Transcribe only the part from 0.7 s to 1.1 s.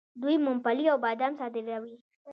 او